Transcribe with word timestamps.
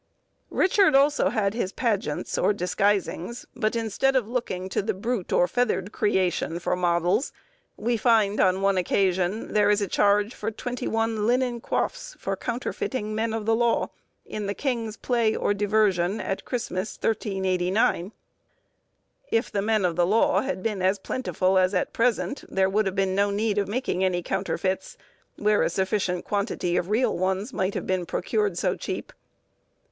Richard 0.49 0.95
also 0.95 1.29
had 1.29 1.53
his 1.53 1.71
pageants, 1.71 2.35
or 2.35 2.53
disguisings, 2.53 3.45
but 3.55 3.75
instead 3.75 4.15
of 4.15 4.27
looking 4.27 4.67
to 4.69 4.81
the 4.81 4.95
brute 4.95 5.31
or 5.31 5.47
feathered 5.47 5.91
creation 5.91 6.57
for 6.57 6.75
models, 6.75 7.31
we 7.77 7.97
find, 7.97 8.39
on 8.39 8.63
one 8.63 8.77
occasion, 8.77 9.53
there 9.53 9.69
is 9.69 9.79
a 9.79 9.87
charge 9.87 10.33
for 10.33 10.49
twenty 10.49 10.87
one 10.87 11.27
linen 11.27 11.61
coifs 11.61 12.17
for 12.17 12.35
counterfeiting 12.35 13.13
men 13.13 13.31
of 13.31 13.45
the 13.45 13.53
law, 13.53 13.91
in 14.25 14.47
the 14.47 14.55
king's 14.55 14.97
play 14.97 15.35
or 15.35 15.53
diversion 15.53 16.19
at 16.19 16.45
Christmas, 16.45 16.97
1389. 16.97 18.11
If 19.29 19.51
the 19.51 19.61
men 19.61 19.85
of 19.85 19.95
the 19.95 20.07
law 20.07 20.41
had 20.41 20.63
been 20.63 20.81
as 20.81 20.97
plentiful 20.97 21.59
as 21.59 21.75
at 21.75 21.93
present, 21.93 22.43
there 22.49 22.71
would 22.71 22.87
have 22.87 22.95
been 22.95 23.13
no 23.13 23.29
need 23.29 23.59
of 23.59 23.67
making 23.67 24.03
any 24.03 24.23
counterfeits, 24.23 24.97
where 25.35 25.61
a 25.61 25.69
sufficient 25.69 26.25
quantity 26.25 26.75
of 26.75 26.89
real 26.89 27.15
ones 27.15 27.53
might 27.53 27.75
have 27.75 27.85
been 27.85 28.07
procured 28.07 28.57
so 28.57 28.75
cheap. 28.75 29.13